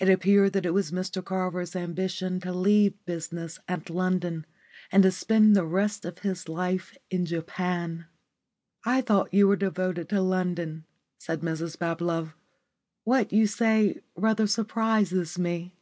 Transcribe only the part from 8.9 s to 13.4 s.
thought you were devoted to London," said Mrs Bablove. "What